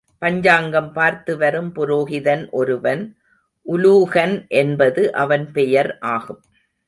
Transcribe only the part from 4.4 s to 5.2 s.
என்பது